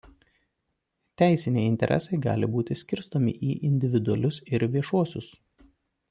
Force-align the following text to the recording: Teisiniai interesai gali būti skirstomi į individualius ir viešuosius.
Teisiniai 1.21 1.65
interesai 1.73 2.19
gali 2.25 2.49
būti 2.57 2.77
skirstomi 2.83 3.35
į 3.51 3.53
individualius 3.73 4.41
ir 4.57 4.67
viešuosius. 4.77 5.29